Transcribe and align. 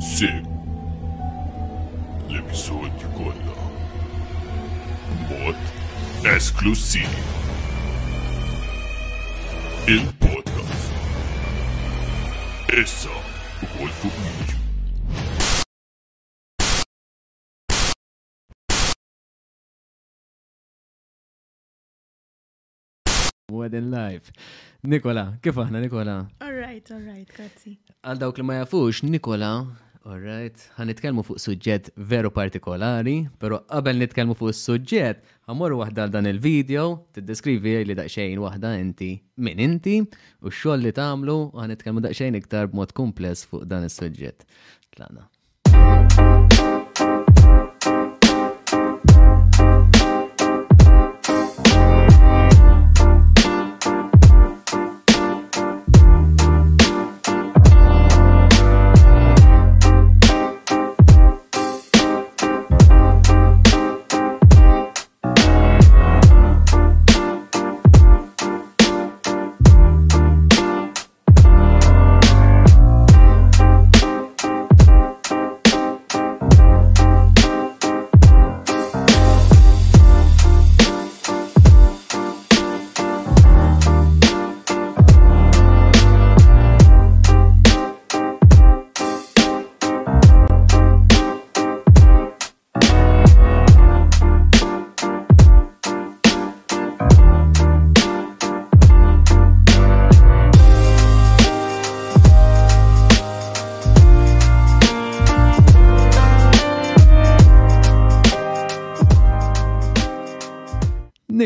Seg 0.00 0.44
l-episodju 2.28 3.06
kollha 3.14 3.54
mod 5.30 5.56
esklusiv. 6.34 7.08
Il-podcast. 9.88 10.90
Issa 12.82 13.16
ukoll 13.64 13.88
fuq 14.02 14.18
YouTube. 14.26 14.58
Wedding 23.56 23.88
Life. 23.90 24.32
Nikola, 24.84 25.32
kif 25.40 25.56
aħna 25.56 25.80
Nikola? 25.80 26.18
All 26.44 26.52
right, 26.52 26.84
all 26.92 27.00
right, 27.00 27.26
grazzi. 27.32 27.78
Għal 28.04 28.20
dawk 28.20 28.36
li 28.38 28.44
ma 28.44 28.60
jafux, 28.60 29.00
Nikola 29.08 29.54
Alright, 30.06 30.60
għan 30.78 30.86
nitkelmu 30.92 31.24
fuq 31.26 31.40
suġġett 31.42 31.88
veru 32.12 32.30
partikolari, 32.30 33.14
pero 33.42 33.58
qabel 33.72 33.98
nitkelmu 34.04 34.36
fuq 34.38 34.52
suġġett, 34.54 35.26
għamur 35.50 35.74
wahda 35.80 36.06
dan 36.14 36.30
il-video, 36.30 36.84
t-deskrivi 37.16 37.72
li 37.88 37.98
daqxejn 37.98 38.38
wahda 38.44 38.70
inti 38.84 39.10
minn 39.48 39.64
inti, 39.66 39.98
u 40.46 40.54
xoll 40.62 40.86
li 40.86 40.94
tamlu, 40.94 41.36
għan 41.58 41.74
nitkelmu 41.74 42.06
daqxejn 42.06 42.38
iktar 42.38 42.70
b'mod 42.70 42.94
kumples 42.94 43.42
fuq 43.50 43.66
dan 43.66 43.88
il-suġġett. 43.88 44.46
Tlana. 44.94 45.26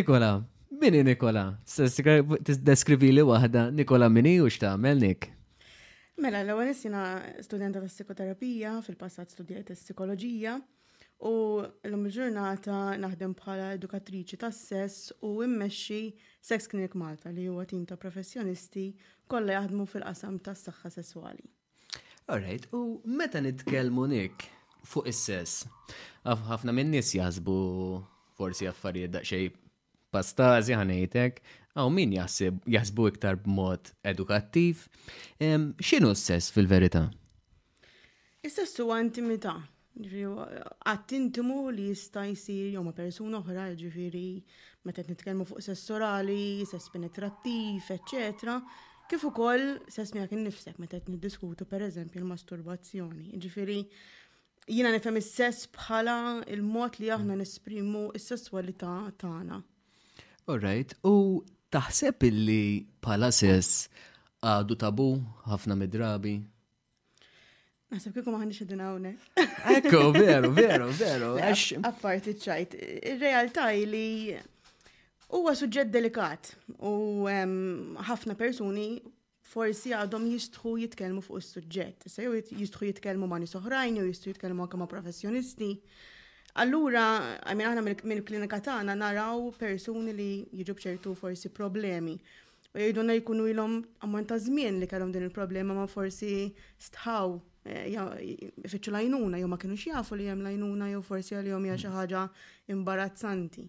Nikola, 0.00 0.42
mini 0.80 1.02
Nikola? 1.04 1.58
Deskrivi 2.64 3.12
li 3.12 3.20
wahda, 3.22 3.66
Nikola 3.70 4.08
mini 4.08 4.40
u 4.40 4.46
xta, 4.48 4.70
melnik? 4.80 5.26
Mela, 6.16 6.40
l-ewwel 6.40 6.70
jina 6.72 7.02
studenta 7.44 7.82
ta' 7.84 7.90
psikoterapija, 7.92 8.78
fil-passat 8.86 9.28
studijajt 9.34 9.74
psikologija, 9.76 10.54
u 11.20 11.34
l 11.84 11.92
għum 11.92 12.06
ġurnata 12.16 12.78
naħdem 13.02 13.34
bħala 13.42 13.68
edukatriċi 13.76 14.40
tas 14.40 14.62
sess 14.72 15.12
u 15.20 15.34
immexxi 15.44 16.02
Sex 16.40 16.70
Clinic 16.72 16.96
Malta 16.96 17.28
li 17.28 17.44
huwa 17.52 17.68
tim 17.68 17.84
ta' 17.84 18.00
professjonisti 18.00 18.86
kollha 19.28 19.58
jaħdmu 19.60 19.84
fil-qasam 19.84 20.40
tas-saħħa 20.40 20.94
sesswali. 20.96 21.44
Alright, 22.32 22.70
u 22.72 22.80
meta 23.04 23.44
nitkellmu 23.44 24.08
nik 24.16 24.48
fuq 24.88 25.12
is-sess, 25.12 25.66
ħafna 26.24 26.72
minn 26.72 26.96
nies 26.96 27.12
jaħsbu 27.20 27.60
forsi 28.40 28.64
affarijiet 28.72 29.18
daqsxejn 29.20 29.66
pastazi 30.10 30.74
ħanejtek, 30.74 31.38
għaw 31.76 31.90
min 31.94 32.14
jaħseb 32.16 32.64
jaħsbu 32.74 33.08
iktar 33.12 33.36
b'mod 33.44 33.92
edukattiv. 34.10 34.84
X'inhu 35.40 36.14
s-sess 36.16 36.50
fil-verità? 36.54 37.04
Is-sess 38.44 38.80
huwa 38.82 38.98
intimità. 39.04 39.54
Għattintimu 40.00 41.60
li 41.76 41.88
jista' 41.90 42.24
jsir 42.32 42.72
jew 42.76 42.82
ma' 42.86 42.94
persuna 42.96 43.40
oħra, 43.42 43.68
ġifieri 43.76 44.26
meta 44.86 45.02
nitkellmu 45.06 45.44
fuq 45.46 45.62
sess 45.62 45.90
orali, 45.92 46.64
sess 46.66 46.90
penetrattiv, 46.94 47.88
ecc. 47.92 48.54
kif 49.10 49.24
ukoll 49.26 49.80
sess 49.90 50.14
nifsek 50.14 50.32
innifsek 50.36 50.78
meta 50.78 50.98
qed 51.00 51.08
niddiskutu 51.10 51.64
pereżempju 51.66 52.22
l-masturbazzjoni. 52.22 53.34
Ġifiri, 53.44 53.78
jina 54.70 54.92
nifhem 54.94 55.18
is-sess 55.18 55.66
bħala 55.74 56.46
il-mod 56.46 56.98
li 57.02 57.10
aħna 57.10 57.36
nesprimu 57.42 58.12
is-sesswalità 58.16 58.94
tagħna. 59.20 59.60
Alright, 60.48 60.94
u 61.04 61.42
taħseb 61.72 62.24
illi 62.30 62.86
pala 63.04 63.28
sess 63.32 63.88
għadu 64.40 64.76
tabu 64.80 65.08
ħafna 65.50 65.76
midrabi? 65.76 66.38
Naħseb 67.90 68.14
kikum 68.20 68.38
għanni 68.38 68.54
xedin 68.56 68.80
għawne. 68.86 69.12
Ekko, 69.76 70.08
veru, 70.14 70.52
veru, 70.56 70.88
veru. 71.02 71.30
Apparti 71.84 72.36
ċajt, 72.40 72.76
il-realtà 73.10 73.68
li 73.74 74.32
huwa 75.28 75.56
suġġett 75.58 75.92
delikat 75.94 76.54
u 76.78 77.26
ehm, 77.30 77.98
ħafna 78.08 78.36
persuni 78.38 78.88
forsi 79.50 79.92
għadhom 79.92 80.24
jistħu 80.30 80.76
jitkellmu 80.86 81.20
fuq 81.26 81.42
is-suġġett. 81.42 82.08
Se 82.08 82.24
jistħu 82.24 82.88
jitkellmu 82.92 83.28
ma' 83.28 83.42
nies 83.44 83.58
oħrajn 83.60 84.00
jew 84.00 84.06
jistħu 84.08 84.32
jitkellmu 84.34 84.64
anke 84.66 84.80
ma' 84.80 84.88
professjonisti. 84.90 85.74
Allura, 86.58 87.02
għamin 87.46 87.66
aħna 87.66 87.96
mill-klinika 88.10 88.58
tagħna 88.60 88.96
naraw 88.98 89.50
persuni 89.58 90.14
li 90.14 90.30
jiġu 90.50 90.74
ċertu 90.82 91.12
forsi 91.14 91.50
problemi. 91.54 92.16
U 92.74 92.78
jgħidu 92.78 93.04
na 93.06 93.14
jkunu 93.18 93.46
ilhom 93.52 93.76
ammont 94.02 94.28
ta' 94.30 94.38
żmien 94.38 94.78
li 94.80 94.86
kellhom 94.90 95.12
din 95.14 95.26
il-problema 95.28 95.74
ma 95.74 95.86
forsi 95.90 96.48
stħaw 96.88 97.36
eh, 97.66 97.96
ifittxu 98.66 98.94
lajnuna, 98.94 99.38
jew 99.38 99.48
ma 99.52 99.58
kienu 99.58 99.74
jafu 99.78 100.18
li 100.18 100.26
hemm 100.30 100.44
lajnuna 100.48 100.90
jew 100.92 101.02
forsi 101.06 101.34
għalihom 101.38 101.66
hija 101.70 101.78
xi 101.84 101.94
ħaġa 101.94 102.24
imbarazzanti. 102.74 103.66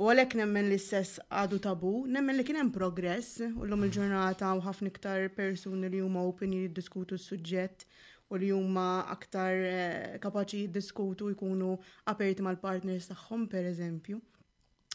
U 0.00 0.06
għalhekk 0.08 0.38
nemmen 0.40 0.70
li 0.72 0.78
stess 0.80 1.18
għadu 1.28 1.58
tabu, 1.64 1.92
nemmen 2.08 2.36
li 2.38 2.44
kien 2.48 2.56
hemm 2.60 2.72
progress 2.72 3.40
u 3.44 3.64
l-lum 3.66 3.84
il-ġurnata 3.88 4.52
u 4.56 4.62
ħafna 4.64 4.92
iktar 4.92 5.28
persuni 5.36 5.90
li 5.92 6.00
huma 6.00 6.22
open 6.24 6.56
jiddiskutu 6.56 7.18
s-suġġett 7.20 7.86
u 8.32 8.36
li 8.40 8.48
huma 8.54 9.04
aktar 9.12 9.58
eh, 9.68 10.16
kapaċi 10.24 10.62
jiddiskutu 10.66 11.28
jkunu 11.34 11.74
aperti 12.12 12.44
mal-partners 12.46 13.10
tagħhom 13.10 13.42
per 13.52 13.66
eżempju. 13.68 14.20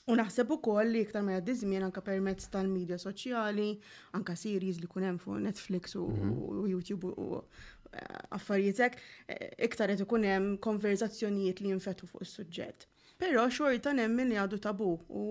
U 0.09 0.15
naħseb 0.17 0.53
ukoll 0.55 0.89
li 0.95 1.03
iktar 1.05 1.21
ma' 1.25 1.37
dizmien 1.45 1.83
anka 1.85 2.01
permezz 2.01 2.47
tal-medja 2.53 2.97
soċjali, 3.03 3.67
anka 4.17 4.37
series 4.39 4.79
li 4.81 4.89
kun 4.89 5.05
hemm 5.05 5.21
fuq 5.21 5.41
Netflix 5.43 5.93
u, 5.99 6.07
mhm. 6.09 6.63
YouTube 6.71 7.13
u 7.13 7.27
eh, 7.37 8.37
affarijiet 8.39 8.81
hekk, 8.87 9.03
eh, 9.29 9.53
iktar 9.69 9.93
qed 9.93 10.05
ikun 10.07 10.25
hemm 10.31 10.49
konverzazzjonijiet 10.63 11.61
li 11.61 11.75
jinfetu 11.75 12.09
fuq 12.09 12.25
is-suġġett. 12.25 12.87
Però 13.21 13.47
xorta 13.53 13.93
nemmen 13.97 14.29
li 14.33 14.37
għadu 14.37 14.59
tabu 14.61 14.95
u 15.09 15.23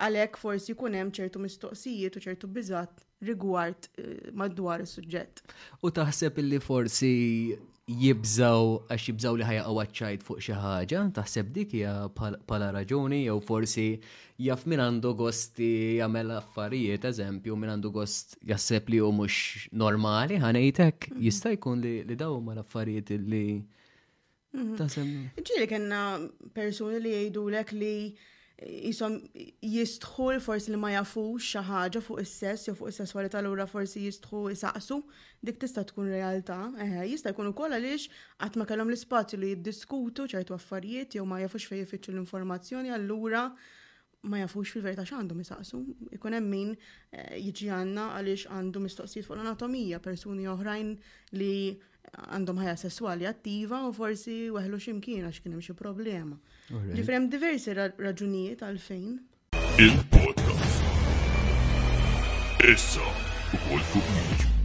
għalhekk 0.00 0.40
forsi 0.40 0.72
jkun 0.74 0.96
hemm 0.96 1.12
ċertu 1.16 1.40
mistoqsijiet 1.40 2.16
u 2.20 2.24
ċertu 2.24 2.48
biżatt 2.56 3.06
rigward 3.26 3.88
eh, 4.00 4.30
madwar 4.36 4.80
is-suġġett. 4.86 5.42
U 5.84 5.90
taħseb 5.94 6.40
li 6.42 6.60
forsi 6.62 7.10
jibżaw 7.90 8.76
għax 8.92 9.06
jibżaw 9.10 9.36
li 9.40 9.46
ħajja 9.48 9.64
għawacċajt 9.68 10.24
fuq 10.26 10.42
xi 10.46 10.54
ħaġa, 10.56 11.00
taħseb 11.18 11.48
dik 11.56 11.72
hija 11.80 11.94
pala 12.46 12.68
raġuni 12.76 13.22
jew 13.24 13.40
forsi 13.44 13.86
jaf 14.46 14.62
min 14.70 14.82
għandu 14.84 15.10
gost 15.18 15.58
jagħmel 15.60 16.32
affarijiet 16.38 17.08
eżempju 17.10 17.56
min 17.58 17.72
għandu 17.74 17.90
gost 17.96 18.36
jaħseb 18.46 18.94
li 18.94 19.02
hu 19.02 19.10
mhux 19.16 19.68
normali 19.84 20.38
ħanejtek 20.40 21.10
mhm. 21.10 21.22
jista' 21.28 21.52
jkun 21.58 21.82
li 21.84 22.16
daw 22.16 22.38
ma 22.40 22.54
l-affarijiet 22.56 23.14
li 23.26 23.44
mhm. 24.54 25.38
Ġieli 25.46 25.68
kellna 25.70 26.04
persuni 26.54 27.02
li 27.02 27.16
jgħidulek 27.18 27.74
li 27.78 27.94
jisom 28.66 29.16
jistħu 29.64 30.26
forsi 30.44 30.70
li 30.72 30.76
ma 30.78 30.90
jafux 30.92 31.40
xi 31.44 31.62
ħaġa 31.68 32.02
fuq 32.04 32.20
is-sess 32.24 32.68
jew 32.68 32.74
fuq 32.76 32.88
is 32.88 33.14
l 33.14 33.42
lura 33.46 33.66
forsi 33.68 34.02
jistħu 34.04 34.42
jisaqsu, 34.52 34.98
dik 35.42 35.60
tista' 35.62 35.84
tkun 35.88 36.10
realtà, 36.12 36.58
eħe, 36.84 37.06
jista' 37.14 37.32
jkun 37.32 37.50
ukoll 37.54 37.72
għaliex 37.78 38.08
qatt 38.42 38.56
ma 38.60 38.66
kellhom 38.68 38.90
l-ispazju 38.92 39.38
li 39.40 39.52
jiddiskutu 39.54 40.28
ċertu 40.34 40.54
affarijiet 40.58 41.14
jew 41.18 41.24
ma 41.24 41.40
jafux 41.44 41.66
fejn 41.72 41.86
jfittxu 41.86 42.12
l-informazzjoni 42.14 42.92
allura 42.98 43.48
ma 44.28 44.38
jafux 44.40 44.64
fil-verità 44.74 45.04
x'għandhom 45.08 45.40
jisaqsu. 45.42 45.78
Ikun 46.16 46.34
hemm 46.36 46.50
min 46.52 46.72
eh, 46.74 47.38
jiġi 47.40 47.68
għandna 47.72 48.06
għaliex 48.18 48.50
għandu 48.56 48.82
mistoqsijiet 48.84 49.26
fuq 49.26 49.36
l-anatomija, 49.38 50.00
persuni 50.04 50.48
oħrajn 50.52 50.90
li 51.40 51.54
għandhom 52.34 52.60
ħajja 52.60 52.76
sesswali 52.84 53.28
attiva 53.30 53.82
u 53.88 53.94
forsi 53.96 54.36
weħlu 54.52 54.80
x'imkien 54.82 55.26
għax 55.30 55.40
kien 55.44 55.54
hemm 55.56 55.64
xi 55.64 55.76
problema. 55.78 56.38
Ġifrem 56.98 57.30
diversi 57.32 57.76
raġunijiet 57.80 58.64
għalfejn. 58.66 59.18
Il-podcast. 59.80 60.86
Issa, 62.68 63.12
u 63.56 63.84
kol 63.92 64.58